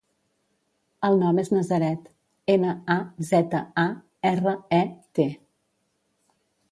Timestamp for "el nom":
1.09-1.41